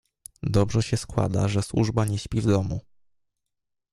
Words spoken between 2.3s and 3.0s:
w domu."